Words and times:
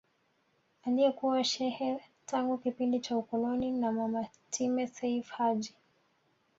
Aliyekuwa 0.83 1.43
shekhe 1.43 1.99
tangu 2.25 2.57
kipindi 2.57 2.99
cha 2.99 3.17
ukoloni 3.17 3.71
na 3.71 3.91
mama 3.91 4.27
Time 4.49 4.87
Seif 4.87 5.29
Haji 5.31 5.75